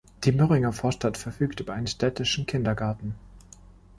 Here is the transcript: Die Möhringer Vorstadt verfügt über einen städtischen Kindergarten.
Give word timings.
Die 0.23 0.31
Möhringer 0.31 0.73
Vorstadt 0.73 1.15
verfügt 1.15 1.59
über 1.59 1.73
einen 1.73 1.85
städtischen 1.85 2.47
Kindergarten. 2.47 3.13